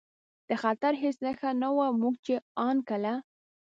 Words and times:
د 0.47 0.49
خطر 0.63 0.93
هېڅ 1.03 1.17
نښه 1.25 1.49
نه 1.61 1.69
وه، 1.75 1.87
موږ 2.01 2.15
چې 2.25 2.35
ان 2.65 2.77
کله. 2.89 3.13